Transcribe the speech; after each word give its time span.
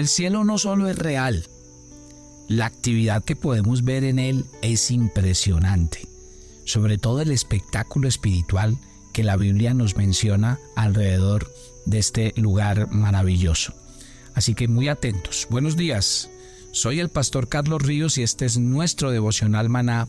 El 0.00 0.08
cielo 0.08 0.44
no 0.44 0.56
solo 0.56 0.88
es 0.88 0.96
real, 0.96 1.46
la 2.48 2.64
actividad 2.64 3.22
que 3.22 3.36
podemos 3.36 3.84
ver 3.84 4.02
en 4.04 4.18
él 4.18 4.46
es 4.62 4.90
impresionante, 4.90 6.08
sobre 6.64 6.96
todo 6.96 7.20
el 7.20 7.30
espectáculo 7.30 8.08
espiritual 8.08 8.78
que 9.12 9.22
la 9.22 9.36
Biblia 9.36 9.74
nos 9.74 9.98
menciona 9.98 10.58
alrededor 10.74 11.52
de 11.84 11.98
este 11.98 12.32
lugar 12.36 12.90
maravilloso. 12.90 13.74
Así 14.32 14.54
que 14.54 14.68
muy 14.68 14.88
atentos. 14.88 15.46
Buenos 15.50 15.76
días. 15.76 16.30
Soy 16.72 16.98
el 16.98 17.10
pastor 17.10 17.50
Carlos 17.50 17.82
Ríos 17.82 18.16
y 18.16 18.22
este 18.22 18.46
es 18.46 18.56
nuestro 18.56 19.10
devocional 19.10 19.68
maná, 19.68 20.08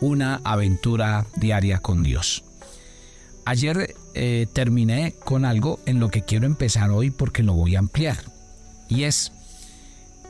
una 0.00 0.40
aventura 0.44 1.26
diaria 1.34 1.80
con 1.80 2.04
Dios. 2.04 2.44
Ayer 3.44 3.96
eh, 4.14 4.46
terminé 4.52 5.16
con 5.24 5.44
algo 5.44 5.80
en 5.84 5.98
lo 5.98 6.10
que 6.10 6.22
quiero 6.22 6.46
empezar 6.46 6.92
hoy 6.92 7.10
porque 7.10 7.42
lo 7.42 7.54
voy 7.54 7.74
a 7.74 7.80
ampliar. 7.80 8.31
Y 8.92 9.04
es, 9.04 9.32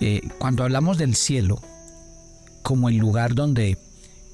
eh, 0.00 0.20
cuando 0.38 0.62
hablamos 0.62 0.96
del 0.96 1.16
cielo 1.16 1.60
como 2.62 2.88
el 2.88 2.96
lugar 2.96 3.34
donde 3.34 3.76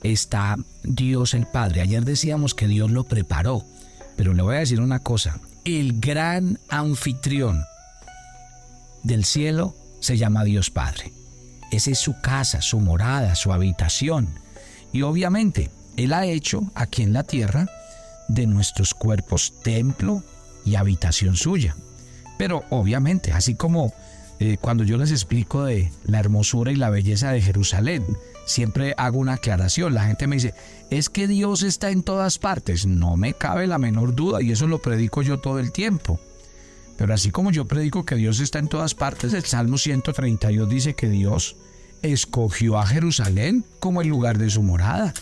está 0.02 0.56
Dios 0.82 1.32
el 1.32 1.46
Padre, 1.46 1.80
ayer 1.80 2.05
decíamos 2.05 2.55
que 2.55 2.69
Dios 2.69 2.91
lo 2.91 3.05
preparó, 3.05 3.64
pero 4.16 4.34
le 4.34 4.42
voy 4.42 4.56
a 4.56 4.59
decir 4.59 4.83
una 4.83 4.98
cosa, 4.98 5.41
el 5.64 5.98
gran 5.98 6.59
anfitrión 6.69 7.64
del 9.02 9.24
cielo 9.24 9.74
se 10.00 10.19
llama 10.19 10.45
Dios 10.45 10.70
Padre. 10.70 11.10
Esa 11.72 11.91
es 11.91 11.98
su 11.98 12.20
casa, 12.20 12.60
su 12.60 12.80
morada, 12.80 13.34
su 13.34 13.50
habitación. 13.50 14.28
Y 14.92 15.02
obviamente, 15.02 15.70
Él 15.97 16.12
ha 16.12 16.27
hecho 16.27 16.70
aquí 16.74 17.02
en 17.02 17.14
la 17.14 17.22
tierra 17.22 17.66
de 18.28 18.47
nuestros 18.47 18.92
cuerpos 18.92 19.55
templo 19.62 20.22
y 20.66 20.74
habitación 20.74 21.34
suya. 21.34 21.74
Pero 22.36 22.64
obviamente, 22.69 23.33
así 23.33 23.55
como 23.55 23.95
eh, 24.41 24.56
cuando 24.60 24.84
yo 24.84 24.97
les 24.98 25.10
explico 25.10 25.65
de 25.65 25.91
la 26.05 26.20
hermosura 26.20 26.70
y 26.70 26.77
la 26.77 26.91
belleza 26.91 27.33
de 27.33 27.42
Jerusalén, 27.42 28.05
siempre 28.47 28.95
hago 28.97 29.19
una 29.19 29.34
aclaración. 29.34 29.95
La 29.95 30.05
gente 30.05 30.27
me 30.28 30.36
dice, 30.36 30.55
es 30.91 31.08
que 31.08 31.27
Dios 31.27 31.62
está 31.62 31.91
en 31.91 32.03
todas 32.03 32.39
partes. 32.39 32.86
No 32.86 33.17
me 33.17 33.34
cabe 33.34 33.67
la 33.67 33.78
menor 33.78 34.14
duda 34.14 34.41
y 34.41 34.53
eso 34.53 34.69
lo 34.69 34.80
predico 34.80 35.22
yo 35.22 35.39
todo 35.39 35.58
el 35.58 35.72
tiempo. 35.72 36.20
Pero 36.97 37.14
así 37.14 37.30
como 37.30 37.50
yo 37.50 37.64
predico 37.64 38.05
que 38.05 38.14
Dios 38.14 38.41
está 38.41 38.58
en 38.61 38.69
todas 38.69 38.95
partes, 38.95 39.33
el 39.33 39.45
Salmo 39.45 39.77
132 39.77 40.69
dice 40.69 40.95
que 40.95 41.08
Dios 41.08 41.56
escogió 42.02 42.78
a 42.78 42.86
Jerusalén 42.86 43.64
como 43.80 44.02
el 44.02 44.08
lugar 44.08 44.39
de 44.39 44.50
su 44.50 44.62
morada. 44.62 45.14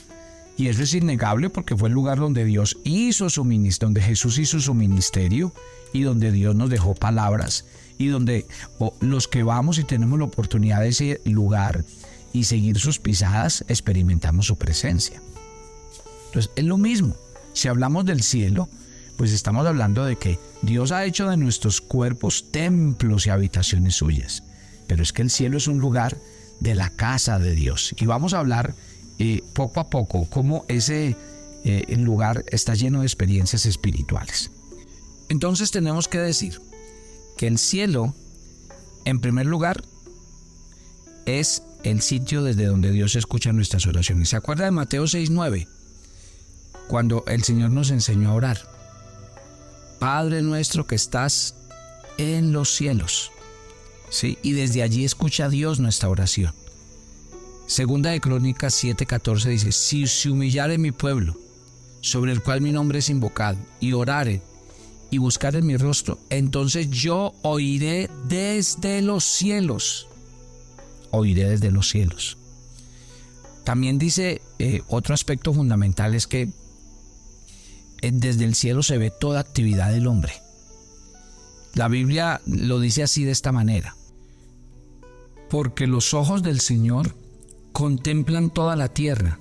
Y 0.59 0.69
eso 0.69 0.83
es 0.83 0.95
innegable 0.95 1.51
porque 1.51 1.77
fue 1.77 1.89
el 1.89 1.95
lugar 1.95 2.19
donde 2.19 2.45
Dios 2.45 2.79
hizo 2.85 3.29
su 3.29 3.45
ministerio, 3.45 3.89
donde 3.89 4.03
Jesús 4.03 4.39
hizo 4.39 4.61
su 4.61 4.75
ministerio 4.75 5.53
y 5.93 6.03
donde 6.03 6.33
Dios 6.33 6.55
nos 6.55 6.71
dejó 6.71 6.95
palabras 6.95 7.65
y 7.99 8.09
donde 8.09 8.47
los 9.01 9.29
que 9.29 9.43
vamos 9.43 9.79
y 9.79 9.85
tenemos 9.85 10.19
la 10.19 10.27
oportunidad 10.27 10.81
de 10.81 10.89
ese 10.89 11.21
lugar 11.25 11.85
y 12.33 12.45
seguir 12.45 12.79
sus 12.79 12.99
pisadas, 12.99 13.65
experimentamos 13.69 14.47
su 14.47 14.57
presencia. 14.57 15.23
Entonces, 16.27 16.53
es 16.57 16.65
lo 16.65 16.77
mismo. 16.77 17.17
Si 17.55 17.69
hablamos 17.69 18.05
del 18.05 18.23
cielo, 18.23 18.69
pues 19.17 19.33
estamos 19.33 19.67
hablando 19.67 20.05
de 20.05 20.17
que 20.17 20.39
Dios 20.63 20.93
ha 20.93 21.05
hecho 21.05 21.31
de 21.31 21.39
nuestros 21.39 21.81
cuerpos 21.81 22.51
templos 22.51 23.27
y 23.27 23.31
habitaciones 23.31 23.95
suyas. 23.95 24.43
Pero 24.87 25.03
es 25.03 25.13
que 25.13 25.23
el 25.23 25.31
cielo 25.31 25.57
es 25.57 25.67
un 25.67 25.79
lugar 25.79 26.19
de 26.61 26.75
la 26.75 26.91
casa 26.91 27.39
de 27.39 27.55
Dios. 27.55 27.95
Y 27.99 28.07
vamos 28.07 28.35
a 28.35 28.41
hablar 28.41 28.75
eh, 29.19 29.43
poco 29.55 29.81
a 29.81 29.89
poco 29.89 30.27
cómo 30.29 30.67
ese 30.69 31.17
eh, 31.65 31.97
lugar 31.97 32.45
está 32.49 32.75
lleno 32.75 33.01
de 33.01 33.07
experiencias 33.07 33.65
espirituales. 33.65 34.51
Entonces 35.29 35.71
tenemos 35.71 36.07
que 36.07 36.19
decir 36.19 36.61
que 37.37 37.47
el 37.47 37.59
cielo, 37.59 38.15
en 39.05 39.21
primer 39.21 39.47
lugar, 39.47 39.83
es 41.27 41.63
el 41.83 42.03
sitio 42.03 42.43
desde 42.43 42.67
donde 42.67 42.91
Dios 42.91 43.17
escucha 43.17 43.53
nuestras 43.53 43.87
oraciones. 43.87 44.31
¿Se 44.31 44.37
acuerda 44.37 44.65
de 44.65 44.71
Mateo 44.71 45.05
6:9? 45.05 45.69
Cuando 46.89 47.25
el 47.27 47.43
Señor 47.43 47.71
nos 47.71 47.91
enseñó 47.91 48.31
a 48.31 48.35
orar. 48.35 48.59
Padre 49.99 50.43
nuestro 50.43 50.87
que 50.87 50.95
estás 50.95 51.55
en 52.19 52.53
los 52.53 52.71
cielos. 52.75 53.33
¿Sí? 54.09 54.39
Y 54.43 54.53
desde 54.53 54.83
allí 54.83 55.05
escucha 55.05 55.49
Dios 55.49 55.81
nuestra 55.81 56.09
oración. 56.09 56.55
Segunda 57.67 58.11
de 58.11 58.21
Crónicas 58.21 58.83
7:14 58.83 59.49
dice, 59.49 59.73
si 59.73 60.07
se 60.07 60.31
humillare 60.31 60.79
mi 60.79 60.93
pueblo, 60.93 61.37
sobre 62.01 62.31
el 62.31 62.41
cual 62.41 62.61
mi 62.61 62.71
nombre 62.71 63.01
es 63.01 63.11
invocado, 63.11 63.59
y 63.81 63.93
orare 63.93 64.43
y 65.11 65.19
buscar 65.19 65.57
en 65.57 65.67
mi 65.67 65.77
rostro, 65.77 66.19
entonces 66.31 66.91
yo 66.91 67.35
oiré 67.43 68.11
desde 68.29 69.03
los 69.03 69.25
cielos. 69.25 70.09
Oiré 71.11 71.49
desde 71.49 71.71
los 71.71 71.89
cielos. 71.89 72.37
También 73.65 73.99
dice 73.99 74.43
eh, 74.59 74.83
otro 74.89 75.15
aspecto 75.15 75.53
fundamental 75.53 76.15
es 76.15 76.27
que 76.27 76.43
eh, 78.03 78.11
desde 78.13 78.45
el 78.45 78.55
cielo 78.55 78.83
se 78.83 78.99
ve 78.99 79.11
toda 79.11 79.41
actividad 79.41 79.91
del 79.91 80.07
hombre. 80.07 80.33
La 81.75 81.89
Biblia 81.89 82.41
lo 82.47 82.81
dice 82.81 83.03
así 83.03 83.25
de 83.25 83.33
esta 83.33 83.53
manera. 83.53 83.97
Porque 85.51 85.87
los 85.87 86.15
ojos 86.15 86.43
del 86.43 86.61
Señor 86.61 87.15
contemplan 87.73 88.51
toda 88.51 88.77
la 88.77 88.89
tierra 88.89 89.39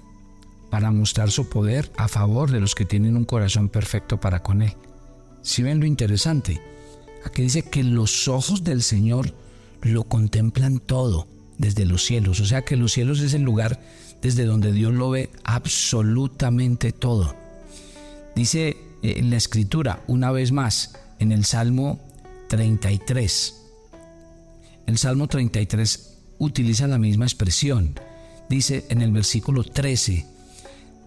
para 0.69 0.91
mostrar 0.91 1.31
su 1.31 1.47
poder 1.47 1.91
a 1.95 2.07
favor 2.07 2.51
de 2.51 2.59
los 2.59 2.75
que 2.75 2.83
tienen 2.83 3.15
un 3.15 3.25
corazón 3.25 3.69
perfecto 3.69 4.19
para 4.19 4.43
con 4.43 4.61
Él. 4.61 4.75
Si 5.45 5.61
ven 5.61 5.79
lo 5.79 5.85
interesante, 5.85 6.59
aquí 7.23 7.43
dice 7.43 7.61
que 7.61 7.83
los 7.83 8.27
ojos 8.27 8.63
del 8.63 8.81
Señor 8.81 9.35
lo 9.83 10.03
contemplan 10.05 10.79
todo 10.79 11.27
desde 11.59 11.85
los 11.85 12.03
cielos, 12.03 12.39
o 12.39 12.45
sea 12.45 12.63
que 12.63 12.75
los 12.75 12.93
cielos 12.93 13.19
es 13.19 13.35
el 13.35 13.43
lugar 13.43 13.79
desde 14.23 14.45
donde 14.45 14.71
Dios 14.71 14.91
lo 14.91 15.11
ve 15.11 15.29
absolutamente 15.43 16.91
todo. 16.91 17.35
Dice 18.35 18.69
eh, 19.03 19.13
en 19.17 19.29
la 19.29 19.37
escritura, 19.37 20.03
una 20.07 20.31
vez 20.31 20.51
más, 20.51 20.95
en 21.19 21.31
el 21.31 21.45
Salmo 21.45 21.99
33, 22.49 23.61
el 24.87 24.97
Salmo 24.97 25.27
33 25.27 26.17
utiliza 26.39 26.87
la 26.87 26.97
misma 26.97 27.25
expresión. 27.25 27.99
Dice 28.49 28.83
en 28.89 29.03
el 29.03 29.11
versículo 29.11 29.63
13, 29.63 30.25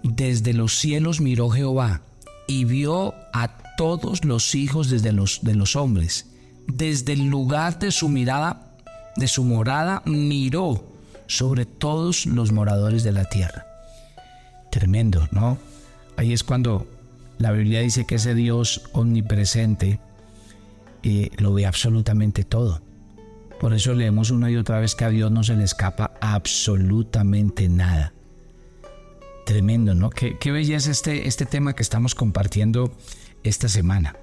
desde 0.05 0.53
los 0.53 0.79
cielos 0.79 1.21
miró 1.21 1.51
Jehová 1.51 2.03
y 2.47 2.65
vio 2.65 3.15
a 3.33 3.59
todos 3.79 4.25
los 4.25 4.57
hijos 4.57 4.91
desde 4.91 5.13
los, 5.13 5.39
de 5.43 5.55
los 5.55 5.77
hombres. 5.77 6.27
Desde 6.67 7.13
el 7.13 7.29
lugar 7.29 7.79
de 7.79 7.93
su 7.93 8.09
mirada, 8.09 8.75
de 9.15 9.29
su 9.29 9.45
morada, 9.45 10.03
miró 10.05 10.85
sobre 11.29 11.65
todos 11.65 12.27
los 12.27 12.51
moradores 12.51 13.05
de 13.05 13.13
la 13.13 13.27
tierra. 13.27 13.67
Tremendo, 14.73 15.29
¿no? 15.31 15.59
Ahí 16.17 16.33
es 16.33 16.43
cuando 16.43 16.89
la 17.39 17.53
Biblia 17.53 17.81
dice 17.81 18.05
que 18.05 18.17
ese 18.17 18.35
Dios 18.35 18.83
omnipresente 18.95 20.01
eh, 21.05 21.31
lo 21.37 21.55
ve 21.55 21.65
absolutamente 21.65 22.43
todo. 22.43 22.83
Por 23.61 23.75
eso 23.75 23.95
leemos 23.95 24.33
una 24.33 24.51
y 24.51 24.57
otra 24.57 24.81
vez 24.81 24.97
que 24.97 25.05
a 25.05 25.11
Dios 25.11 25.31
no 25.31 25.45
se 25.45 25.55
le 25.55 25.63
escapa 25.63 26.15
absolutamente 26.21 27.69
nada. 27.69 28.13
Tremendo, 29.47 29.95
¿no? 29.95 30.11
Qué, 30.11 30.37
qué 30.37 30.51
belleza 30.51 30.91
este, 30.91 31.29
este 31.29 31.47
tema 31.47 31.75
que 31.75 31.85
estamos 31.85 32.17
compartiendo 32.17 32.93
esta 33.49 33.69
semana. 33.69 34.17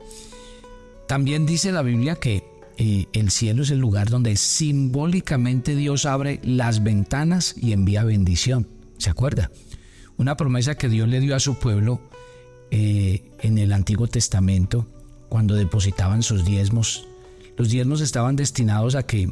También 1.07 1.45
dice 1.45 1.71
la 1.71 1.81
Biblia 1.81 2.15
que 2.15 2.43
eh, 2.77 3.05
el 3.13 3.31
cielo 3.31 3.63
es 3.63 3.69
el 3.69 3.79
lugar 3.79 4.09
donde 4.09 4.35
simbólicamente 4.35 5.75
Dios 5.75 6.05
abre 6.05 6.39
las 6.43 6.83
ventanas 6.83 7.55
y 7.57 7.73
envía 7.73 8.03
bendición. 8.03 8.67
¿Se 8.97 9.09
acuerda? 9.09 9.51
Una 10.17 10.35
promesa 10.37 10.75
que 10.75 10.89
Dios 10.89 11.07
le 11.07 11.19
dio 11.19 11.35
a 11.35 11.39
su 11.39 11.55
pueblo 11.55 12.01
eh, 12.71 13.31
en 13.41 13.57
el 13.57 13.71
Antiguo 13.73 14.07
Testamento 14.07 14.87
cuando 15.29 15.55
depositaban 15.55 16.23
sus 16.23 16.45
diezmos. 16.45 17.07
Los 17.57 17.69
diezmos 17.69 18.01
estaban 18.01 18.35
destinados 18.35 18.95
a 18.95 19.03
que 19.03 19.31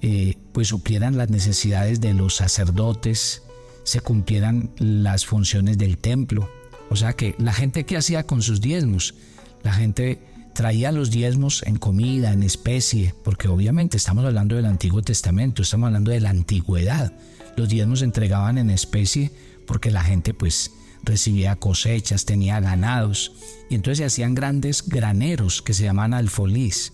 eh, 0.00 0.36
pues 0.52 0.68
suplieran 0.68 1.16
las 1.16 1.28
necesidades 1.28 2.00
de 2.00 2.14
los 2.14 2.36
sacerdotes, 2.36 3.42
se 3.82 4.00
cumplieran 4.00 4.70
las 4.78 5.26
funciones 5.26 5.76
del 5.78 5.98
templo. 5.98 6.48
O 6.90 6.96
sea 6.96 7.12
que 7.12 7.34
la 7.38 7.52
gente 7.52 7.84
que 7.84 7.96
hacía 7.96 8.26
con 8.26 8.42
sus 8.42 8.60
diezmos, 8.60 9.14
la 9.62 9.72
gente 9.72 10.20
traía 10.54 10.90
los 10.90 11.10
diezmos 11.10 11.62
en 11.66 11.76
comida, 11.76 12.32
en 12.32 12.42
especie, 12.42 13.14
porque 13.22 13.48
obviamente 13.48 13.96
estamos 13.96 14.24
hablando 14.24 14.56
del 14.56 14.66
Antiguo 14.66 15.02
Testamento, 15.02 15.62
estamos 15.62 15.86
hablando 15.86 16.10
de 16.10 16.20
la 16.20 16.30
antigüedad. 16.30 17.12
Los 17.56 17.68
diezmos 17.68 18.00
se 18.00 18.06
entregaban 18.06 18.58
en 18.58 18.70
especie 18.70 19.30
porque 19.66 19.90
la 19.90 20.02
gente 20.02 20.34
pues 20.34 20.72
recibía 21.04 21.56
cosechas, 21.56 22.24
tenía 22.24 22.58
ganados, 22.60 23.32
y 23.70 23.74
entonces 23.76 23.98
se 23.98 24.04
hacían 24.06 24.34
grandes 24.34 24.88
graneros 24.88 25.62
que 25.62 25.74
se 25.74 25.84
llaman 25.84 26.14
alfolís. 26.14 26.92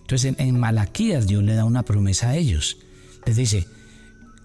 Entonces 0.00 0.34
en, 0.38 0.46
en 0.46 0.58
Malaquías 0.58 1.26
Dios 1.26 1.42
le 1.42 1.54
da 1.54 1.64
una 1.64 1.82
promesa 1.82 2.30
a 2.30 2.36
ellos. 2.36 2.78
Les 3.26 3.36
dice, 3.36 3.66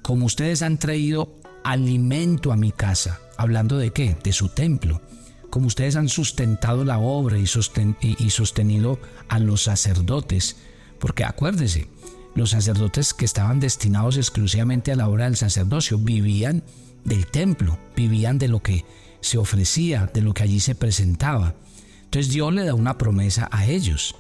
como 0.02 0.26
ustedes 0.26 0.64
han 0.64 0.80
traído 0.80 1.40
alimento 1.64 2.52
a 2.52 2.58
mi 2.58 2.72
casa, 2.72 3.20
hablando 3.40 3.78
de 3.78 3.92
qué? 3.92 4.18
De 4.22 4.34
su 4.34 4.50
templo. 4.50 5.02
Como 5.50 5.68
ustedes 5.68 5.96
han 5.96 6.10
sustentado 6.10 6.84
la 6.84 7.00
obra 7.00 7.38
y, 7.38 7.48
sostenido 7.48 9.00
a 9.30 9.40
los 9.40 9.64
sacerdotes, 9.64 10.58
porque 11.00 11.24
acuérdese, 11.24 11.88
los 12.36 12.50
sacerdotes 12.50 13.14
que 13.14 13.24
estaban 13.24 13.62
destinados 13.62 14.18
exclusivamente 14.18 14.92
a 14.92 14.98
la 14.98 15.08
obra 15.08 15.24
del 15.24 15.38
sacerdocio 15.38 15.98
vivían 15.98 16.64
del 17.06 17.28
templo, 17.28 17.80
vivían 17.96 18.38
de 18.40 18.50
lo 18.50 18.62
que 18.62 18.84
se 19.22 19.38
ofrecía, 19.38 20.12
de 20.14 20.22
lo 20.22 20.34
que 20.34 20.44
allí 20.44 20.60
se 20.60 20.76
presentaba. 20.76 21.56
Entonces 22.04 22.34
Dios 22.34 22.54
le 22.54 22.66
da 22.66 22.74
una 22.74 22.98
promesa 22.98 23.48
a 23.54 23.66
ellos. 23.68 24.16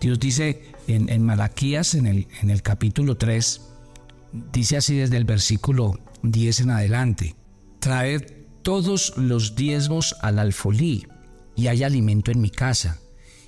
Dios 0.00 0.18
dice 0.18 0.72
en, 0.88 1.22
Malaquías, 1.22 1.94
en 1.94 2.06
el, 2.06 2.28
en 2.40 2.48
el 2.48 2.62
capítulo 2.62 3.18
3, 3.18 3.60
dice 4.52 4.78
así 4.78 4.96
desde 4.96 5.18
el 5.18 5.26
versículo 5.26 6.00
10 6.22 6.60
en 6.60 6.70
adelante, 6.70 7.36
traed 7.78 8.33
todos 8.64 9.12
los 9.16 9.54
diezmos 9.54 10.16
al 10.22 10.40
alfolí 10.40 11.06
y 11.54 11.68
hay 11.68 11.84
alimento 11.84 12.32
en 12.32 12.40
mi 12.40 12.50
casa. 12.50 12.98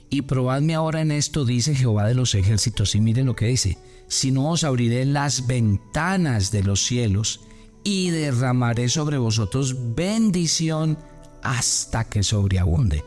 Y 0.09 0.23
probadme 0.23 0.75
ahora 0.75 1.01
en 1.01 1.11
esto, 1.11 1.45
dice 1.45 1.75
Jehová 1.75 2.07
de 2.07 2.15
los 2.15 2.37
ejércitos. 2.37 2.95
Y 2.95 3.01
miren 3.01 3.27
lo 3.27 3.35
que 3.35 3.47
dice, 3.47 3.79
si 4.07 4.31
no 4.31 4.51
os 4.51 4.63
abriré 4.63 5.05
las 5.05 5.49
ventanas 5.49 6.53
de 6.53 6.63
los 6.63 6.85
cielos 6.85 7.41
y 7.83 8.11
derramaré 8.11 8.89
sobre 8.89 9.19
vosotros 9.19 9.95
bendición 9.97 10.99
hasta 11.43 12.05
que 12.05 12.23
sobreabunde. 12.23 13.03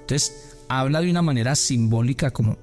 Entonces, 0.00 0.56
habla 0.68 1.00
de 1.00 1.10
una 1.10 1.22
manera 1.22 1.54
simbólica 1.54 2.32
como 2.32 2.56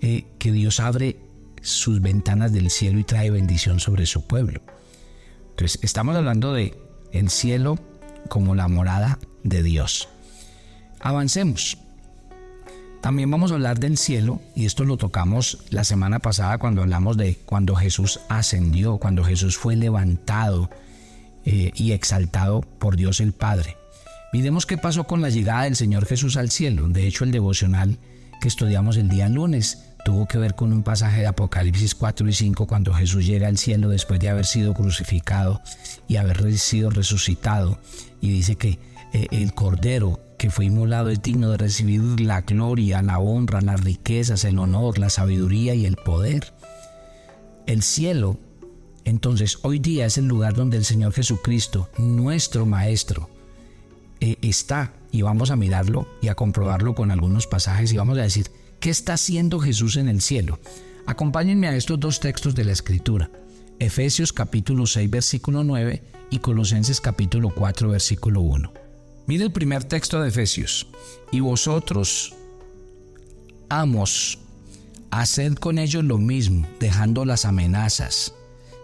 eh, 0.00 0.26
que 0.38 0.52
Dios 0.52 0.80
abre 0.80 1.16
sus 1.62 2.00
ventanas 2.02 2.52
del 2.52 2.70
cielo 2.70 2.98
y 2.98 3.04
trae 3.04 3.30
bendición 3.30 3.80
sobre 3.80 4.06
su 4.06 4.26
pueblo. 4.26 4.60
Entonces, 5.50 5.80
estamos 5.82 6.14
hablando 6.14 6.52
de 6.52 6.74
el 7.10 7.30
cielo 7.30 7.78
como 8.28 8.54
la 8.54 8.68
morada 8.68 9.18
de 9.42 9.62
Dios. 9.62 10.08
Avancemos. 11.00 11.78
También 13.00 13.30
vamos 13.30 13.50
a 13.50 13.54
hablar 13.54 13.78
del 13.78 13.98
cielo, 13.98 14.40
y 14.56 14.64
esto 14.64 14.84
lo 14.84 14.96
tocamos 14.96 15.58
la 15.68 15.84
semana 15.84 16.20
pasada 16.20 16.56
cuando 16.56 16.80
hablamos 16.80 17.18
de 17.18 17.36
cuando 17.44 17.76
Jesús 17.76 18.20
ascendió, 18.30 18.96
cuando 18.96 19.22
Jesús 19.24 19.58
fue 19.58 19.76
levantado 19.76 20.70
eh, 21.44 21.70
y 21.74 21.92
exaltado 21.92 22.62
por 22.62 22.96
Dios 22.96 23.20
el 23.20 23.34
Padre. 23.34 23.76
Miremos 24.32 24.64
qué 24.64 24.78
pasó 24.78 25.04
con 25.04 25.20
la 25.20 25.28
llegada 25.28 25.64
del 25.64 25.76
Señor 25.76 26.06
Jesús 26.06 26.38
al 26.38 26.50
cielo. 26.50 26.88
De 26.88 27.06
hecho, 27.06 27.24
el 27.24 27.32
devocional 27.32 27.98
que 28.40 28.48
estudiamos 28.48 28.96
el 28.96 29.10
día 29.10 29.28
lunes 29.28 29.93
tuvo 30.04 30.26
que 30.26 30.38
ver 30.38 30.54
con 30.54 30.72
un 30.72 30.82
pasaje 30.82 31.20
de 31.20 31.26
Apocalipsis 31.26 31.94
4 31.94 32.28
y 32.28 32.32
5 32.32 32.66
cuando 32.66 32.92
Jesús 32.92 33.26
llega 33.26 33.48
al 33.48 33.58
cielo 33.58 33.88
después 33.88 34.20
de 34.20 34.28
haber 34.28 34.44
sido 34.44 34.74
crucificado 34.74 35.60
y 36.06 36.16
haber 36.16 36.56
sido 36.58 36.90
resucitado. 36.90 37.78
Y 38.20 38.30
dice 38.30 38.56
que 38.56 38.78
eh, 39.12 39.26
el 39.30 39.54
Cordero 39.54 40.20
que 40.38 40.50
fue 40.50 40.66
inmolado 40.66 41.08
es 41.08 41.22
digno 41.22 41.50
de 41.50 41.56
recibir 41.56 42.20
la 42.20 42.42
gloria, 42.42 43.00
la 43.02 43.18
honra, 43.18 43.60
las 43.62 43.82
riquezas, 43.82 44.44
el 44.44 44.58
honor, 44.58 44.98
la 44.98 45.08
sabiduría 45.08 45.74
y 45.74 45.86
el 45.86 45.96
poder. 45.96 46.52
El 47.66 47.82
cielo, 47.82 48.38
entonces, 49.04 49.58
hoy 49.62 49.78
día 49.78 50.06
es 50.06 50.18
el 50.18 50.26
lugar 50.26 50.54
donde 50.54 50.76
el 50.76 50.84
Señor 50.84 51.12
Jesucristo, 51.12 51.88
nuestro 51.98 52.66
Maestro, 52.66 53.30
eh, 54.20 54.36
está. 54.42 54.92
Y 55.12 55.22
vamos 55.22 55.50
a 55.50 55.56
mirarlo 55.56 56.08
y 56.20 56.28
a 56.28 56.34
comprobarlo 56.34 56.94
con 56.94 57.10
algunos 57.10 57.46
pasajes 57.46 57.92
y 57.92 57.96
vamos 57.96 58.18
a 58.18 58.22
decir, 58.22 58.50
¿qué 58.84 58.90
está 58.90 59.14
haciendo 59.14 59.60
Jesús 59.60 59.96
en 59.96 60.10
el 60.10 60.20
cielo? 60.20 60.58
Acompáñenme 61.06 61.68
a 61.68 61.74
estos 61.74 61.98
dos 61.98 62.20
textos 62.20 62.54
de 62.54 62.66
la 62.66 62.72
Escritura. 62.72 63.30
Efesios 63.78 64.30
capítulo 64.30 64.84
6 64.84 65.08
versículo 65.10 65.64
9 65.64 66.02
y 66.28 66.40
Colosenses 66.40 67.00
capítulo 67.00 67.48
4 67.48 67.88
versículo 67.88 68.42
1. 68.42 68.74
Mire 69.26 69.44
el 69.44 69.52
primer 69.52 69.84
texto 69.84 70.20
de 70.20 70.28
Efesios. 70.28 70.86
Y 71.32 71.40
vosotros, 71.40 72.34
amos, 73.70 74.38
haced 75.10 75.54
con 75.54 75.78
ellos 75.78 76.04
lo 76.04 76.18
mismo, 76.18 76.68
dejando 76.78 77.24
las 77.24 77.46
amenazas, 77.46 78.34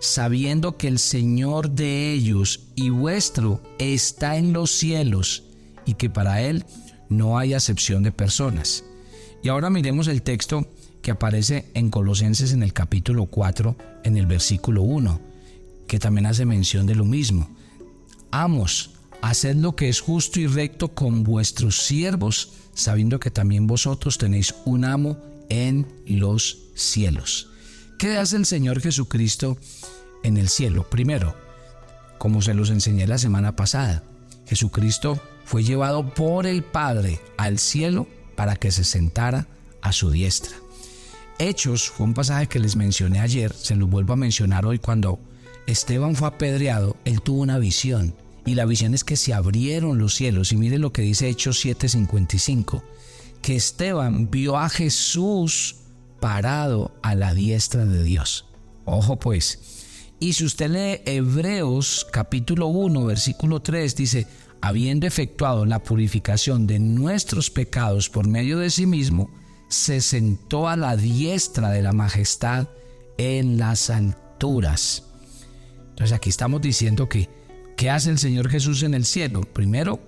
sabiendo 0.00 0.78
que 0.78 0.88
el 0.88 0.98
Señor 0.98 1.72
de 1.72 2.10
ellos 2.10 2.68
y 2.74 2.88
vuestro 2.88 3.60
está 3.78 4.38
en 4.38 4.54
los 4.54 4.70
cielos 4.70 5.42
y 5.84 5.92
que 5.92 6.08
para 6.08 6.40
Él 6.40 6.64
no 7.10 7.38
hay 7.38 7.52
acepción 7.52 8.02
de 8.02 8.12
personas. 8.12 8.84
Y 9.42 9.48
ahora 9.48 9.70
miremos 9.70 10.06
el 10.08 10.22
texto 10.22 10.66
que 11.02 11.10
aparece 11.10 11.70
en 11.74 11.90
Colosenses 11.90 12.52
en 12.52 12.62
el 12.62 12.72
capítulo 12.72 13.26
4, 13.26 13.76
en 14.04 14.16
el 14.16 14.26
versículo 14.26 14.82
1, 14.82 15.20
que 15.86 15.98
también 15.98 16.26
hace 16.26 16.44
mención 16.44 16.86
de 16.86 16.94
lo 16.94 17.04
mismo. 17.04 17.48
Amos, 18.30 18.90
Haced 19.22 19.56
lo 19.56 19.76
que 19.76 19.88
es 19.88 20.00
justo 20.00 20.40
y 20.40 20.46
recto 20.46 20.88
con 20.88 21.24
vuestros 21.24 21.82
siervos, 21.82 22.52
sabiendo 22.74 23.20
que 23.20 23.30
también 23.30 23.66
vosotros 23.66 24.16
tenéis 24.16 24.54
un 24.64 24.84
amo 24.84 25.18
en 25.50 25.86
los 26.06 26.58
cielos. 26.74 27.48
¿Qué 27.98 28.16
hace 28.16 28.36
el 28.36 28.46
Señor 28.46 28.80
Jesucristo 28.80 29.58
en 30.22 30.38
el 30.38 30.48
cielo? 30.48 30.88
Primero, 30.88 31.36
como 32.18 32.40
se 32.40 32.54
los 32.54 32.70
enseñé 32.70 33.06
la 33.06 33.18
semana 33.18 33.56
pasada, 33.56 34.04
Jesucristo 34.46 35.20
fue 35.44 35.64
llevado 35.64 36.14
por 36.14 36.46
el 36.46 36.62
Padre 36.62 37.20
al 37.36 37.58
cielo 37.58 38.06
para 38.40 38.56
que 38.56 38.72
se 38.72 38.84
sentara 38.84 39.46
a 39.82 39.92
su 39.92 40.10
diestra. 40.10 40.56
Hechos 41.38 41.90
fue 41.90 42.06
un 42.06 42.14
pasaje 42.14 42.46
que 42.46 42.58
les 42.58 42.74
mencioné 42.74 43.20
ayer, 43.20 43.52
se 43.52 43.76
lo 43.76 43.86
vuelvo 43.86 44.14
a 44.14 44.16
mencionar 44.16 44.64
hoy 44.64 44.78
cuando 44.78 45.20
Esteban 45.66 46.16
fue 46.16 46.28
apedreado, 46.28 46.96
él 47.04 47.20
tuvo 47.20 47.42
una 47.42 47.58
visión 47.58 48.14
y 48.46 48.54
la 48.54 48.64
visión 48.64 48.94
es 48.94 49.04
que 49.04 49.16
se 49.16 49.34
abrieron 49.34 49.98
los 49.98 50.14
cielos. 50.14 50.52
Y 50.52 50.56
mire 50.56 50.78
lo 50.78 50.90
que 50.90 51.02
dice 51.02 51.28
Hechos 51.28 51.62
7:55, 51.62 52.82
que 53.42 53.56
Esteban 53.56 54.30
vio 54.30 54.56
a 54.56 54.70
Jesús 54.70 55.76
parado 56.18 56.96
a 57.02 57.14
la 57.14 57.34
diestra 57.34 57.84
de 57.84 58.02
Dios. 58.02 58.46
Ojo 58.86 59.18
pues. 59.18 60.14
Y 60.18 60.32
si 60.32 60.46
usted 60.46 60.70
lee 60.70 61.02
Hebreos 61.04 62.06
capítulo 62.10 62.68
1, 62.68 63.04
versículo 63.04 63.60
3, 63.60 63.96
dice, 63.96 64.26
habiendo 64.62 65.06
efectuado 65.06 65.66
la 65.66 65.82
purificación 65.82 66.66
de 66.66 66.78
nuestros 66.78 67.50
pecados 67.50 68.08
por 68.08 68.26
medio 68.26 68.58
de 68.58 68.70
sí 68.70 68.86
mismo, 68.86 69.30
se 69.68 70.00
sentó 70.00 70.68
a 70.68 70.76
la 70.76 70.96
diestra 70.96 71.70
de 71.70 71.82
la 71.82 71.92
majestad 71.92 72.68
en 73.18 73.58
las 73.58 73.90
alturas. 73.90 75.04
Entonces 75.90 76.16
aquí 76.16 76.30
estamos 76.30 76.60
diciendo 76.60 77.08
que 77.08 77.28
¿Qué 77.80 77.88
hace 77.88 78.10
el 78.10 78.18
Señor 78.18 78.50
Jesús 78.50 78.82
en 78.82 78.92
el 78.92 79.06
cielo? 79.06 79.40
Primero, 79.40 80.00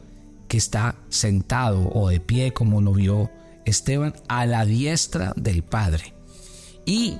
que 0.46 0.58
está 0.58 0.96
sentado 1.08 1.88
o 1.88 2.10
de 2.10 2.20
pie, 2.20 2.52
como 2.52 2.82
lo 2.82 2.92
vio 2.92 3.30
Esteban, 3.64 4.12
a 4.28 4.44
la 4.44 4.66
diestra 4.66 5.32
del 5.36 5.62
Padre. 5.62 6.12
Y, 6.84 7.16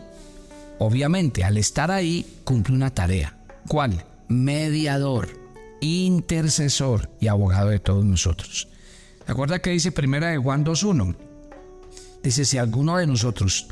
obviamente, 0.79 1.43
al 1.43 1.57
estar 1.57 1.91
ahí, 1.91 2.27
cumple 2.45 2.75
una 2.75 2.93
tarea. 2.93 3.39
¿Cuál? 3.67 4.05
Mediador, 4.29 5.31
intercesor 5.83 7.11
y 7.21 7.27
abogado 7.27 7.69
de 7.69 7.81
todos 7.81 8.05
nosotros. 8.05 8.69
¿Se 9.27 9.33
acuerda 9.33 9.59
que 9.59 9.71
dice 9.71 9.93
primera 9.93 10.29
de 10.29 10.39
Juan 10.39 10.65
2.1? 10.65 11.17
Dice, 12.23 12.45
si 12.45 12.57
alguno 12.57 12.97
de 12.97 13.07
nosotros 13.07 13.67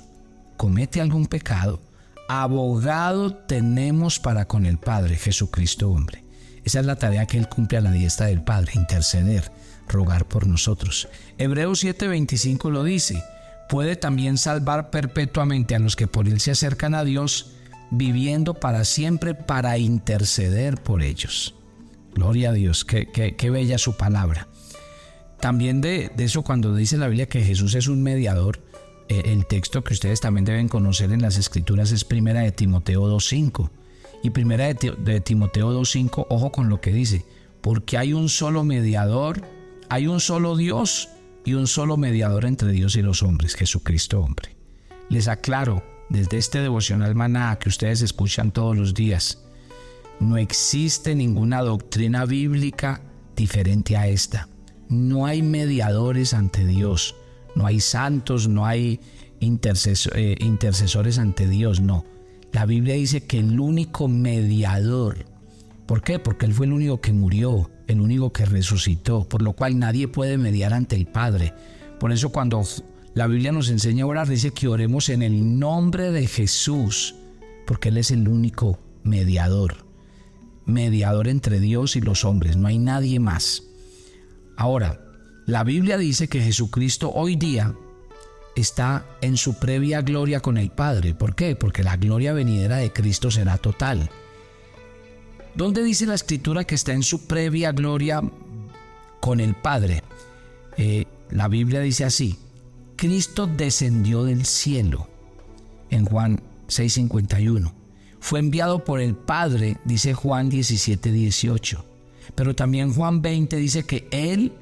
comete 0.56 1.00
algún 1.00 1.26
pecado, 1.26 1.80
abogado 2.28 3.34
tenemos 3.34 4.18
para 4.18 4.46
con 4.46 4.66
el 4.66 4.78
Padre, 4.78 5.16
Jesucristo 5.16 5.90
hombre. 5.90 6.24
Esa 6.64 6.80
es 6.80 6.86
la 6.86 6.96
tarea 6.96 7.26
que 7.26 7.38
Él 7.38 7.48
cumple 7.48 7.78
a 7.78 7.80
la 7.80 7.92
diestra 7.92 8.26
del 8.26 8.42
Padre, 8.42 8.72
interceder, 8.74 9.50
rogar 9.88 10.26
por 10.26 10.46
nosotros. 10.46 11.08
Hebreos 11.38 11.84
7:25 11.84 12.70
lo 12.70 12.82
dice, 12.82 13.22
puede 13.68 13.94
también 13.94 14.36
salvar 14.36 14.90
perpetuamente 14.90 15.76
a 15.76 15.78
los 15.78 15.94
que 15.94 16.08
por 16.08 16.26
Él 16.26 16.40
se 16.40 16.50
acercan 16.50 16.94
a 16.94 17.04
Dios, 17.04 17.52
viviendo 17.92 18.54
para 18.54 18.84
siempre 18.84 19.34
para 19.34 19.78
interceder 19.78 20.82
por 20.82 21.02
ellos. 21.02 21.54
Gloria 22.14 22.50
a 22.50 22.52
Dios, 22.52 22.84
qué, 22.84 23.06
qué, 23.06 23.50
bella 23.50 23.78
su 23.78 23.96
palabra. 23.96 24.48
También 25.40 25.80
de, 25.80 26.10
de, 26.14 26.24
eso 26.24 26.42
cuando 26.42 26.74
dice 26.74 26.98
la 26.98 27.08
Biblia 27.08 27.26
que 27.26 27.42
Jesús 27.42 27.74
es 27.74 27.88
un 27.88 28.02
mediador, 28.02 28.60
eh, 29.08 29.22
el 29.32 29.46
texto 29.46 29.82
que 29.82 29.94
ustedes 29.94 30.20
también 30.20 30.44
deben 30.44 30.68
conocer 30.68 31.12
en 31.12 31.22
las 31.22 31.36
escrituras 31.36 31.90
es 31.92 32.04
primera 32.04 32.40
de 32.40 32.52
Timoteo 32.52 33.02
2.5 33.04 33.70
y 34.22 34.30
primera 34.30 34.72
de, 34.72 35.20
Timoteo 35.20 35.72
2.5, 35.72 36.26
ojo 36.28 36.52
con 36.52 36.68
lo 36.68 36.80
que 36.80 36.92
dice, 36.92 37.24
porque 37.60 37.98
hay 37.98 38.12
un 38.12 38.28
solo 38.28 38.64
mediador, 38.64 39.42
hay 39.88 40.06
un 40.06 40.20
solo 40.20 40.56
Dios 40.56 41.08
y 41.44 41.54
un 41.54 41.66
solo 41.66 41.96
mediador 41.96 42.44
entre 42.44 42.70
Dios 42.70 42.96
y 42.96 43.02
los 43.02 43.22
hombres, 43.22 43.54
Jesucristo 43.54 44.20
hombre. 44.20 44.56
Les 45.08 45.26
aclaro 45.26 45.82
desde 46.08 46.38
este 46.38 46.60
devocional 46.60 47.14
maná 47.14 47.58
que 47.58 47.68
ustedes 47.68 48.02
escuchan 48.02 48.52
todos 48.52 48.76
los 48.76 48.94
días, 48.94 49.42
no 50.20 50.36
existe 50.36 51.14
ninguna 51.14 51.62
doctrina 51.62 52.26
bíblica 52.26 53.02
diferente 53.34 53.96
a 53.96 54.06
esta. 54.06 54.48
No 54.88 55.26
hay 55.26 55.42
mediadores 55.42 56.34
ante 56.34 56.66
Dios, 56.66 57.16
no 57.54 57.66
hay 57.66 57.80
santos, 57.80 58.48
no 58.48 58.66
hay 58.66 59.00
eh, 59.40 60.36
intercesores 60.40 61.18
ante 61.18 61.48
Dios, 61.48 61.80
no. 61.80 62.04
La 62.52 62.66
Biblia 62.66 62.94
dice 62.94 63.22
que 63.26 63.38
el 63.38 63.58
único 63.58 64.08
mediador, 64.08 65.24
¿por 65.86 66.02
qué? 66.02 66.18
Porque 66.18 66.46
Él 66.46 66.52
fue 66.52 66.66
el 66.66 66.72
único 66.72 67.00
que 67.00 67.12
murió, 67.12 67.70
el 67.86 68.00
único 68.00 68.32
que 68.32 68.44
resucitó, 68.44 69.28
por 69.28 69.42
lo 69.42 69.52
cual 69.54 69.78
nadie 69.78 70.08
puede 70.08 70.36
mediar 70.36 70.74
ante 70.74 70.96
el 70.96 71.06
Padre. 71.06 71.54
Por 71.98 72.12
eso 72.12 72.30
cuando 72.30 72.62
la 73.14 73.26
Biblia 73.26 73.52
nos 73.52 73.70
enseña 73.70 74.04
a 74.04 74.08
orar, 74.08 74.28
dice 74.28 74.50
que 74.50 74.68
oremos 74.68 75.08
en 75.08 75.22
el 75.22 75.58
nombre 75.58 76.10
de 76.10 76.26
Jesús, 76.26 77.14
porque 77.66 77.88
Él 77.88 77.98
es 77.98 78.10
el 78.10 78.28
único 78.28 78.78
mediador, 79.02 79.89
mediador 80.70 81.28
entre 81.28 81.60
Dios 81.60 81.96
y 81.96 82.00
los 82.00 82.24
hombres, 82.24 82.56
no 82.56 82.68
hay 82.68 82.78
nadie 82.78 83.20
más. 83.20 83.64
Ahora, 84.56 85.00
la 85.46 85.64
Biblia 85.64 85.98
dice 85.98 86.28
que 86.28 86.40
Jesucristo 86.40 87.10
hoy 87.12 87.36
día 87.36 87.74
está 88.56 89.06
en 89.20 89.36
su 89.36 89.58
previa 89.58 90.02
gloria 90.02 90.40
con 90.40 90.56
el 90.56 90.70
Padre. 90.70 91.14
¿Por 91.14 91.34
qué? 91.34 91.56
Porque 91.56 91.82
la 91.82 91.96
gloria 91.96 92.32
venidera 92.32 92.76
de 92.76 92.92
Cristo 92.92 93.30
será 93.30 93.58
total. 93.58 94.10
¿Dónde 95.54 95.82
dice 95.82 96.06
la 96.06 96.14
escritura 96.14 96.64
que 96.64 96.74
está 96.74 96.92
en 96.92 97.02
su 97.02 97.26
previa 97.26 97.72
gloria 97.72 98.22
con 99.20 99.40
el 99.40 99.54
Padre? 99.54 100.02
Eh, 100.76 101.06
la 101.30 101.48
Biblia 101.48 101.80
dice 101.80 102.04
así, 102.04 102.38
Cristo 102.96 103.46
descendió 103.46 104.24
del 104.24 104.44
cielo 104.44 105.08
en 105.90 106.04
Juan 106.04 106.40
6:51. 106.68 107.79
Fue 108.20 108.38
enviado 108.38 108.84
por 108.84 109.00
el 109.00 109.14
Padre, 109.14 109.78
dice 109.84 110.14
Juan 110.14 110.50
17:18. 110.50 111.84
Pero 112.34 112.54
también 112.54 112.92
Juan 112.92 113.22
20 113.22 113.56
dice 113.56 113.84
que 113.84 114.06
Él 114.10 114.52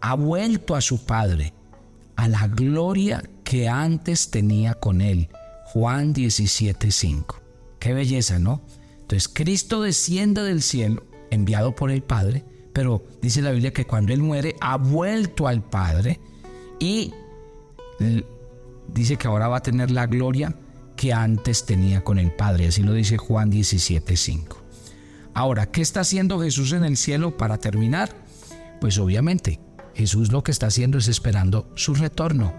ha 0.00 0.14
vuelto 0.14 0.74
a 0.74 0.80
su 0.80 1.04
Padre, 1.04 1.52
a 2.16 2.26
la 2.26 2.48
gloria 2.48 3.22
que 3.44 3.68
antes 3.68 4.30
tenía 4.30 4.74
con 4.74 5.00
Él. 5.00 5.28
Juan 5.66 6.12
17:5. 6.12 7.40
Qué 7.78 7.94
belleza, 7.94 8.38
¿no? 8.38 8.60
Entonces 9.00 9.28
Cristo 9.28 9.82
desciende 9.82 10.42
del 10.42 10.62
cielo, 10.62 11.04
enviado 11.30 11.74
por 11.74 11.90
el 11.90 12.02
Padre, 12.02 12.44
pero 12.72 13.04
dice 13.20 13.42
la 13.42 13.52
Biblia 13.52 13.72
que 13.72 13.86
cuando 13.86 14.12
Él 14.12 14.22
muere 14.22 14.56
ha 14.60 14.76
vuelto 14.76 15.46
al 15.46 15.62
Padre 15.62 16.18
y 16.78 17.12
dice 18.88 19.16
que 19.16 19.28
ahora 19.28 19.48
va 19.48 19.58
a 19.58 19.62
tener 19.62 19.90
la 19.90 20.06
gloria 20.06 20.54
que 21.02 21.12
antes 21.12 21.66
tenía 21.66 22.04
con 22.04 22.20
el 22.20 22.30
Padre. 22.30 22.68
Así 22.68 22.84
lo 22.84 22.92
dice 22.92 23.16
Juan 23.18 23.50
17:5. 23.50 24.62
Ahora, 25.34 25.66
¿qué 25.66 25.80
está 25.80 26.02
haciendo 26.02 26.40
Jesús 26.40 26.72
en 26.72 26.84
el 26.84 26.96
cielo 26.96 27.36
para 27.36 27.58
terminar? 27.58 28.14
Pues 28.80 28.98
obviamente, 28.98 29.58
Jesús 29.96 30.30
lo 30.30 30.44
que 30.44 30.52
está 30.52 30.68
haciendo 30.68 30.98
es 30.98 31.08
esperando 31.08 31.68
su 31.74 31.96
retorno 31.96 32.54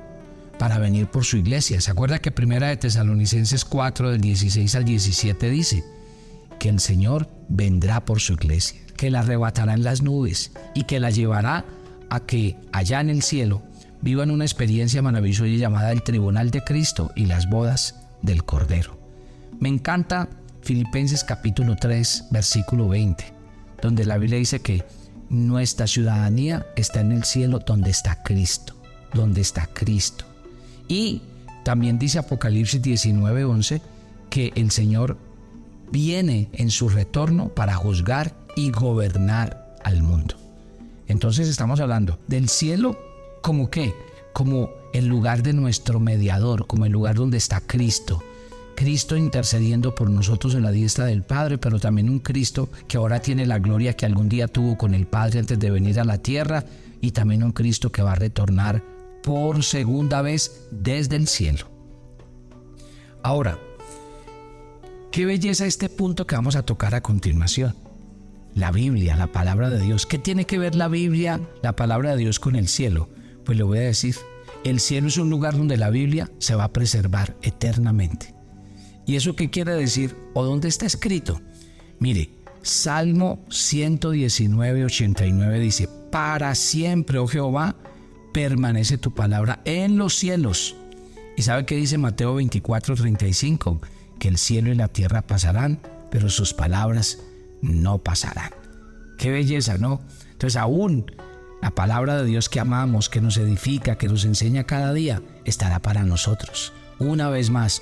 para 0.59 0.77
venir 0.77 1.07
por 1.07 1.23
su 1.23 1.37
iglesia. 1.37 1.79
¿Se 1.79 1.91
acuerda 1.91 2.19
que 2.19 2.31
primera 2.31 2.67
de 2.67 2.75
Tesalonicenses 2.75 3.63
4 3.63 4.11
del 4.11 4.19
16 4.19 4.75
al 4.75 4.83
17 4.83 5.49
dice 5.49 5.85
que 6.59 6.67
el 6.67 6.81
Señor 6.81 7.29
vendrá 7.47 8.03
por 8.03 8.19
su 8.19 8.33
iglesia, 8.33 8.81
que 8.97 9.09
la 9.09 9.21
arrebatará 9.21 9.73
en 9.73 9.85
las 9.85 10.01
nubes 10.01 10.51
y 10.75 10.83
que 10.83 10.99
la 10.99 11.11
llevará 11.11 11.63
a 12.09 12.19
que 12.19 12.57
allá 12.73 12.99
en 12.99 13.09
el 13.09 13.21
cielo 13.21 13.63
vivan 14.01 14.31
una 14.31 14.43
experiencia 14.43 15.01
maravillosa 15.01 15.45
llamada 15.45 15.93
el 15.93 16.03
tribunal 16.03 16.51
de 16.51 16.61
Cristo 16.61 17.09
y 17.15 17.27
las 17.27 17.49
bodas 17.49 18.02
del 18.23 18.43
Cordero. 18.43 18.97
Me 19.59 19.69
encanta 19.69 20.27
Filipenses 20.61 21.23
capítulo 21.23 21.75
3, 21.75 22.25
versículo 22.31 22.89
20, 22.89 23.23
donde 23.81 24.05
la 24.05 24.17
Biblia 24.17 24.39
dice 24.39 24.61
que 24.61 24.83
nuestra 25.29 25.85
ciudadanía 25.85 26.65
está 26.75 27.01
en 27.01 27.11
el 27.11 27.23
cielo 27.23 27.59
donde 27.59 27.91
está 27.91 28.23
Cristo, 28.23 28.73
donde 29.13 29.41
está 29.41 29.67
Cristo. 29.67 30.25
Y 30.87 31.21
también 31.63 31.99
dice 31.99 32.19
Apocalipsis 32.19 32.81
19, 32.81 33.45
11 33.45 33.81
que 34.29 34.51
el 34.55 34.71
Señor 34.71 35.17
viene 35.91 36.49
en 36.53 36.71
su 36.71 36.89
retorno 36.89 37.49
para 37.49 37.75
juzgar 37.75 38.33
y 38.55 38.71
gobernar 38.71 39.75
al 39.83 40.01
mundo. 40.01 40.35
Entonces 41.07 41.47
estamos 41.47 41.79
hablando 41.79 42.19
del 42.27 42.49
cielo 42.49 42.97
como 43.41 43.69
qué? 43.69 43.93
Como 44.33 44.69
el 44.93 45.07
lugar 45.07 45.43
de 45.43 45.53
nuestro 45.53 45.99
mediador, 45.99 46.67
como 46.67 46.85
el 46.85 46.91
lugar 46.91 47.15
donde 47.15 47.37
está 47.37 47.61
Cristo, 47.61 48.23
Cristo 48.75 49.15
intercediendo 49.15 49.93
por 49.95 50.09
nosotros 50.09 50.55
en 50.55 50.63
la 50.63 50.71
diestra 50.71 51.05
del 51.05 51.23
Padre, 51.23 51.57
pero 51.57 51.79
también 51.79 52.09
un 52.09 52.19
Cristo 52.19 52.69
que 52.87 52.97
ahora 52.97 53.21
tiene 53.21 53.45
la 53.45 53.59
gloria 53.59 53.93
que 53.93 54.05
algún 54.05 54.29
día 54.29 54.47
tuvo 54.47 54.77
con 54.77 54.93
el 54.93 55.05
Padre 55.05 55.39
antes 55.39 55.59
de 55.59 55.71
venir 55.71 55.99
a 55.99 56.05
la 56.05 56.17
tierra, 56.17 56.65
y 57.01 57.11
también 57.11 57.43
un 57.43 57.51
Cristo 57.51 57.91
que 57.91 58.01
va 58.01 58.13
a 58.13 58.15
retornar 58.15 58.83
por 59.23 59.63
segunda 59.63 60.21
vez 60.21 60.67
desde 60.71 61.17
el 61.17 61.27
cielo. 61.27 61.69
Ahora, 63.21 63.59
qué 65.11 65.25
belleza 65.25 65.65
este 65.65 65.89
punto 65.89 66.25
que 66.25 66.35
vamos 66.35 66.55
a 66.55 66.63
tocar 66.63 66.95
a 66.95 67.01
continuación. 67.01 67.75
La 68.55 68.71
Biblia, 68.71 69.15
la 69.15 69.27
palabra 69.27 69.69
de 69.69 69.81
Dios. 69.81 70.05
¿Qué 70.05 70.17
tiene 70.17 70.45
que 70.45 70.59
ver 70.59 70.75
la 70.75 70.87
Biblia, 70.87 71.41
la 71.61 71.75
palabra 71.75 72.11
de 72.11 72.17
Dios 72.17 72.39
con 72.39 72.55
el 72.55 72.67
cielo? 72.67 73.09
Pues 73.43 73.57
le 73.57 73.63
voy 73.63 73.79
a 73.79 73.81
decir, 73.81 74.15
el 74.63 74.79
cielo 74.79 75.07
es 75.07 75.17
un 75.17 75.29
lugar 75.29 75.57
donde 75.57 75.77
la 75.77 75.89
Biblia 75.89 76.31
se 76.39 76.55
va 76.55 76.65
a 76.65 76.73
preservar 76.73 77.35
eternamente. 77.41 78.33
¿Y 79.05 79.15
eso 79.15 79.35
qué 79.35 79.49
quiere 79.49 79.73
decir? 79.73 80.15
¿O 80.33 80.43
dónde 80.45 80.69
está 80.69 80.85
escrito? 80.85 81.41
Mire, 81.99 82.29
Salmo 82.61 83.43
119, 83.49 84.85
89 84.85 85.59
dice, 85.59 85.89
para 86.11 86.55
siempre, 86.55 87.19
oh 87.19 87.27
Jehová, 87.27 87.75
permanece 88.33 88.97
tu 88.97 89.13
palabra 89.13 89.61
en 89.65 89.97
los 89.97 90.15
cielos. 90.15 90.75
¿Y 91.35 91.41
sabe 91.41 91.65
qué 91.65 91.75
dice 91.75 91.97
Mateo 91.97 92.35
24, 92.35 92.95
35? 92.95 93.81
Que 94.19 94.27
el 94.29 94.37
cielo 94.37 94.71
y 94.71 94.75
la 94.75 94.87
tierra 94.87 95.21
pasarán, 95.21 95.79
pero 96.09 96.29
sus 96.29 96.53
palabras 96.53 97.19
no 97.61 97.97
pasarán. 97.97 98.51
Qué 99.17 99.31
belleza, 99.31 99.77
¿no? 99.77 100.01
Entonces 100.31 100.55
aún 100.57 101.05
la 101.63 101.71
palabra 101.71 102.17
de 102.17 102.25
Dios 102.25 102.49
que 102.49 102.59
amamos, 102.59 103.07
que 103.07 103.21
nos 103.21 103.37
edifica, 103.37 103.97
que 103.97 104.09
nos 104.09 104.25
enseña 104.25 104.65
cada 104.65 104.91
día, 104.91 105.21
estará 105.45 105.79
para 105.79 106.03
nosotros 106.03 106.73
una 106.99 107.29
vez 107.29 107.49
más 107.49 107.81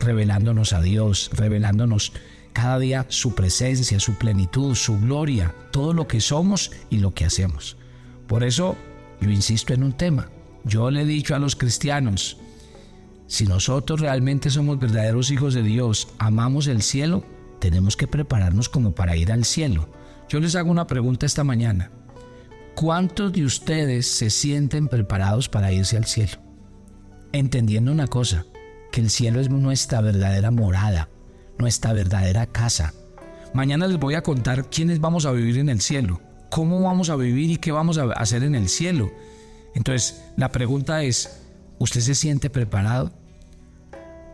revelándonos 0.00 0.74
a 0.74 0.82
Dios, 0.82 1.30
revelándonos 1.32 2.12
cada 2.52 2.78
día 2.78 3.06
su 3.08 3.34
presencia, 3.34 3.98
su 4.00 4.16
plenitud, 4.16 4.74
su 4.74 5.00
gloria, 5.00 5.54
todo 5.70 5.94
lo 5.94 6.06
que 6.06 6.20
somos 6.20 6.72
y 6.90 6.98
lo 6.98 7.14
que 7.14 7.24
hacemos. 7.24 7.78
Por 8.26 8.44
eso 8.44 8.76
yo 9.22 9.30
insisto 9.30 9.72
en 9.72 9.82
un 9.82 9.94
tema. 9.94 10.28
Yo 10.64 10.90
le 10.90 11.00
he 11.00 11.06
dicho 11.06 11.34
a 11.34 11.38
los 11.38 11.56
cristianos, 11.56 12.36
si 13.28 13.46
nosotros 13.46 14.00
realmente 14.00 14.50
somos 14.50 14.78
verdaderos 14.78 15.30
hijos 15.30 15.54
de 15.54 15.62
Dios, 15.62 16.08
amamos 16.18 16.66
el 16.66 16.82
cielo, 16.82 17.24
tenemos 17.60 17.96
que 17.96 18.06
prepararnos 18.06 18.68
como 18.68 18.94
para 18.94 19.16
ir 19.16 19.32
al 19.32 19.46
cielo. 19.46 19.88
Yo 20.28 20.38
les 20.38 20.54
hago 20.54 20.70
una 20.70 20.86
pregunta 20.86 21.24
esta 21.24 21.44
mañana. 21.44 21.90
¿Cuántos 22.76 23.32
de 23.32 23.44
ustedes 23.44 24.06
se 24.06 24.30
sienten 24.30 24.86
preparados 24.86 25.48
para 25.48 25.72
irse 25.72 25.96
al 25.96 26.04
cielo? 26.04 26.46
entendiendo 27.32 27.92
una 27.92 28.06
cosa, 28.06 28.46
que 28.92 29.00
el 29.00 29.10
cielo 29.10 29.40
es 29.40 29.50
nuestra 29.50 30.00
verdadera 30.00 30.50
morada, 30.50 31.08
nuestra 31.58 31.92
verdadera 31.92 32.46
casa. 32.46 32.94
Mañana 33.52 33.86
les 33.86 33.98
voy 33.98 34.14
a 34.14 34.22
contar 34.22 34.70
quiénes 34.70 35.00
vamos 35.00 35.26
a 35.26 35.32
vivir 35.32 35.58
en 35.58 35.68
el 35.68 35.80
cielo, 35.80 36.20
cómo 36.50 36.80
vamos 36.82 37.10
a 37.10 37.16
vivir 37.16 37.50
y 37.50 37.56
qué 37.56 37.72
vamos 37.72 37.98
a 37.98 38.04
hacer 38.12 38.42
en 38.42 38.54
el 38.54 38.68
cielo. 38.68 39.10
Entonces, 39.74 40.22
la 40.36 40.52
pregunta 40.52 41.02
es, 41.02 41.42
¿usted 41.78 42.00
se 42.00 42.14
siente 42.14 42.50
preparado? 42.50 43.12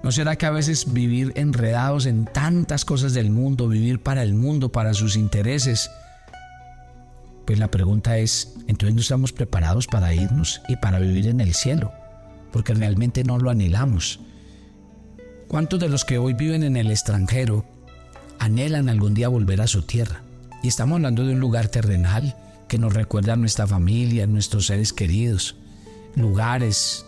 ¿No 0.03 0.11
será 0.11 0.37
que 0.37 0.47
a 0.47 0.51
veces 0.51 0.93
vivir 0.93 1.33
enredados 1.37 2.07
en 2.07 2.25
tantas 2.25 2.85
cosas 2.85 3.15
del 3.15 3.31
mundo, 3.31 3.69
vivir 3.69 4.03
para 4.03 4.23
el 4.23 4.35
mundo, 4.35 4.73
para 4.73 4.95
sus 4.95 5.17
intereses? 5.17 5.91
Pues 7.53 7.61
la 7.61 7.71
pregunta 7.71 8.17
es, 8.17 8.55
entonces 8.67 8.95
no 8.95 9.03
estamos 9.03 9.31
preparados 9.31 9.87
para 9.87 10.15
irnos 10.15 10.63
y 10.71 10.77
para 10.77 10.99
vivir 10.99 11.27
en 11.27 11.39
el 11.43 11.53
cielo 11.53 11.93
porque 12.51 12.73
realmente 12.73 13.25
no 13.25 13.37
lo 13.37 13.51
anhelamos. 13.51 14.21
¿Cuántos 15.49 15.79
de 15.79 15.91
los 15.91 16.07
que 16.07 16.17
hoy 16.17 16.33
viven 16.33 16.63
en 16.63 16.79
el 16.79 16.91
extranjero 16.91 17.67
anhelan 18.39 18.89
algún 18.89 19.13
día 19.13 19.29
volver 19.29 19.61
a 19.61 19.67
su 19.67 19.83
tierra? 19.83 20.23
Y 20.63 20.69
estamos 20.69 20.97
hablando 20.97 21.27
de 21.27 21.35
un 21.35 21.41
lugar 21.41 21.69
terrenal 21.69 22.35
que 22.69 22.79
nos 22.79 22.95
recuerda 22.95 23.35
a 23.35 23.37
nuestra 23.37 23.67
familia, 23.67 24.27
nuestros 24.27 24.69
seres 24.69 24.95
queridos, 24.95 25.57
lugares, 26.17 27.05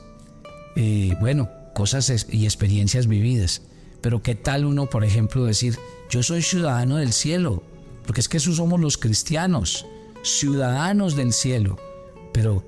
eh, 0.76 1.16
bueno, 1.20 1.48
cosas 1.72 2.26
y 2.28 2.44
experiencias 2.44 3.06
vividas. 3.06 3.62
Pero 4.02 4.22
¿qué 4.22 4.34
tal 4.34 4.66
uno, 4.66 4.90
por 4.90 5.04
ejemplo, 5.04 5.46
decir, 5.46 5.78
yo 6.10 6.22
soy 6.22 6.42
ciudadano 6.42 6.96
del 6.98 7.14
cielo? 7.14 7.62
Porque 8.04 8.20
es 8.20 8.28
que 8.28 8.36
eso 8.36 8.52
somos 8.52 8.78
los 8.78 8.98
cristianos, 8.98 9.86
ciudadanos 10.24 11.14
del 11.14 11.32
cielo. 11.32 11.76
Pero 12.32 12.64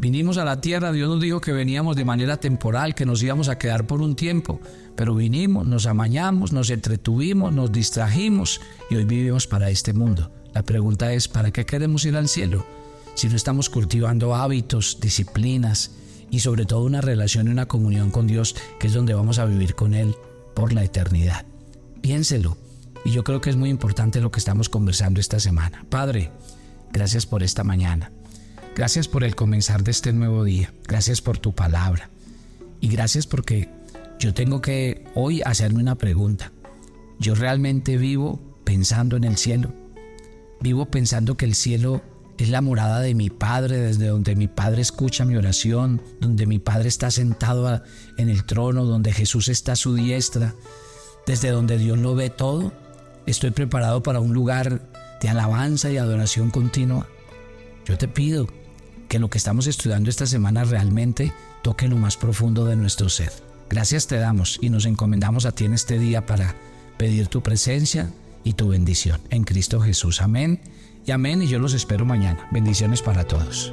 Vinimos 0.00 0.38
a 0.38 0.44
la 0.44 0.60
tierra, 0.60 0.92
Dios 0.92 1.08
nos 1.08 1.20
dijo 1.20 1.40
que 1.40 1.52
veníamos 1.52 1.96
de 1.96 2.04
manera 2.04 2.36
temporal, 2.36 2.94
que 2.94 3.04
nos 3.04 3.20
íbamos 3.20 3.48
a 3.48 3.58
quedar 3.58 3.84
por 3.84 4.00
un 4.00 4.14
tiempo, 4.14 4.60
pero 4.94 5.12
vinimos, 5.12 5.66
nos 5.66 5.86
amañamos, 5.86 6.52
nos 6.52 6.70
entretuvimos, 6.70 7.52
nos 7.52 7.72
distrajimos 7.72 8.60
y 8.90 8.94
hoy 8.94 9.04
vivimos 9.04 9.48
para 9.48 9.70
este 9.70 9.92
mundo. 9.92 10.30
La 10.54 10.62
pregunta 10.62 11.12
es, 11.12 11.26
¿para 11.26 11.50
qué 11.50 11.66
queremos 11.66 12.04
ir 12.04 12.16
al 12.16 12.28
cielo? 12.28 12.64
Si 13.14 13.28
no 13.28 13.34
estamos 13.34 13.68
cultivando 13.70 14.36
hábitos, 14.36 14.98
disciplinas 15.00 15.90
y 16.30 16.40
sobre 16.40 16.64
todo 16.64 16.84
una 16.84 17.00
relación 17.00 17.48
y 17.48 17.50
una 17.50 17.66
comunión 17.66 18.12
con 18.12 18.28
Dios, 18.28 18.54
que 18.78 18.86
es 18.86 18.92
donde 18.92 19.14
vamos 19.14 19.40
a 19.40 19.46
vivir 19.46 19.74
con 19.74 19.94
Él 19.94 20.14
por 20.54 20.72
la 20.72 20.84
eternidad. 20.84 21.44
Piénselo. 22.02 22.56
Y 23.04 23.10
yo 23.10 23.24
creo 23.24 23.40
que 23.40 23.50
es 23.50 23.56
muy 23.56 23.70
importante 23.70 24.20
lo 24.20 24.30
que 24.30 24.38
estamos 24.38 24.68
conversando 24.68 25.18
esta 25.18 25.40
semana. 25.40 25.84
Padre, 25.88 26.30
gracias 26.92 27.26
por 27.26 27.42
esta 27.42 27.64
mañana. 27.64 28.12
Gracias 28.74 29.08
por 29.08 29.24
el 29.24 29.34
comenzar 29.34 29.82
de 29.82 29.90
este 29.90 30.12
nuevo 30.12 30.44
día. 30.44 30.72
Gracias 30.86 31.20
por 31.20 31.38
tu 31.38 31.54
palabra. 31.54 32.10
Y 32.80 32.88
gracias 32.88 33.26
porque 33.26 33.68
yo 34.18 34.34
tengo 34.34 34.60
que 34.60 35.04
hoy 35.14 35.42
hacerme 35.42 35.80
una 35.80 35.96
pregunta. 35.96 36.52
yo 37.20 37.34
realmente 37.34 37.96
vivo 37.96 38.40
pensando 38.64 39.16
en 39.16 39.24
el 39.24 39.36
cielo. 39.36 39.72
Vivo 40.60 40.86
pensando 40.86 41.36
que 41.36 41.46
el 41.46 41.56
cielo 41.56 42.02
es 42.38 42.48
la 42.50 42.60
morada 42.60 43.00
de 43.00 43.14
mi 43.14 43.30
Padre, 43.30 43.78
desde 43.78 44.06
donde 44.06 44.36
mi 44.36 44.46
Padre 44.46 44.82
escucha 44.82 45.24
mi 45.24 45.34
oración, 45.36 46.00
donde 46.20 46.46
mi 46.46 46.60
Padre 46.60 46.88
está 46.88 47.10
sentado 47.10 47.82
en 48.16 48.28
el 48.28 48.44
trono, 48.44 48.84
donde 48.84 49.12
Jesús 49.12 49.48
está 49.48 49.72
a 49.72 49.76
su 49.76 49.94
diestra, 49.94 50.54
desde 51.26 51.50
donde 51.50 51.78
Dios 51.78 51.98
lo 51.98 52.14
ve 52.14 52.30
todo. 52.30 52.72
Estoy 53.26 53.50
preparado 53.50 54.02
para 54.04 54.20
un 54.20 54.32
lugar 54.32 54.88
de 55.20 55.28
alabanza 55.28 55.90
y 55.90 55.96
adoración 55.96 56.50
continua. 56.50 57.06
Yo 57.84 57.96
te 57.98 58.08
pido 58.08 58.46
que 59.08 59.18
lo 59.18 59.30
que 59.30 59.38
estamos 59.38 59.66
estudiando 59.66 60.10
esta 60.10 60.26
semana 60.26 60.64
realmente 60.64 61.32
toque 61.62 61.88
lo 61.88 61.96
más 61.96 62.16
profundo 62.16 62.66
de 62.66 62.76
nuestro 62.76 63.08
ser. 63.08 63.32
Gracias 63.70 64.06
te 64.06 64.16
damos 64.16 64.58
y 64.60 64.70
nos 64.70 64.86
encomendamos 64.86 65.44
a 65.46 65.52
ti 65.52 65.64
en 65.64 65.74
este 65.74 65.98
día 65.98 66.26
para 66.26 66.54
pedir 66.96 67.28
tu 67.28 67.42
presencia 67.42 68.10
y 68.44 68.54
tu 68.54 68.68
bendición. 68.68 69.20
En 69.30 69.44
Cristo 69.44 69.80
Jesús. 69.80 70.22
Amén 70.22 70.60
y 71.06 71.10
amén. 71.10 71.42
Y 71.42 71.48
yo 71.48 71.58
los 71.58 71.74
espero 71.74 72.04
mañana. 72.04 72.48
Bendiciones 72.50 73.02
para 73.02 73.24
todos. 73.24 73.72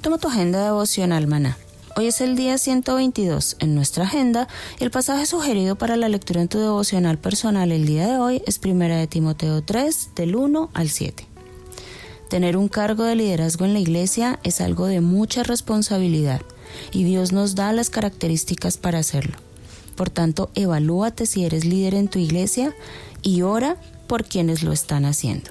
Toma 0.00 0.18
tu 0.18 0.28
agenda 0.28 0.64
devocional, 0.64 1.28
maná. 1.28 1.56
Hoy 1.94 2.06
es 2.06 2.22
el 2.22 2.36
día 2.36 2.56
122 2.56 3.56
en 3.58 3.74
nuestra 3.74 4.04
agenda 4.04 4.48
y 4.80 4.84
el 4.84 4.90
pasaje 4.90 5.26
sugerido 5.26 5.76
para 5.76 5.96
la 5.96 6.08
lectura 6.08 6.40
en 6.40 6.48
tu 6.48 6.58
devocional 6.58 7.18
personal 7.18 7.70
el 7.70 7.84
día 7.84 8.06
de 8.06 8.16
hoy 8.16 8.42
es 8.46 8.58
1 8.64 8.88
de 8.88 9.06
Timoteo 9.06 9.62
3 9.62 10.10
del 10.16 10.34
1 10.34 10.70
al 10.72 10.88
7. 10.88 11.26
Tener 12.30 12.56
un 12.56 12.68
cargo 12.68 13.04
de 13.04 13.14
liderazgo 13.14 13.66
en 13.66 13.74
la 13.74 13.78
iglesia 13.78 14.40
es 14.42 14.62
algo 14.62 14.86
de 14.86 15.02
mucha 15.02 15.42
responsabilidad 15.42 16.40
y 16.92 17.04
Dios 17.04 17.32
nos 17.32 17.56
da 17.56 17.74
las 17.74 17.90
características 17.90 18.78
para 18.78 18.98
hacerlo. 19.00 19.36
Por 19.94 20.08
tanto, 20.08 20.50
evalúate 20.54 21.26
si 21.26 21.44
eres 21.44 21.66
líder 21.66 21.94
en 21.94 22.08
tu 22.08 22.18
iglesia 22.18 22.74
y 23.20 23.42
ora 23.42 23.76
por 24.06 24.24
quienes 24.24 24.62
lo 24.62 24.72
están 24.72 25.04
haciendo. 25.04 25.50